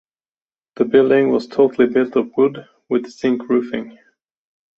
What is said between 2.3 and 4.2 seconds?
wood with zinc roofing.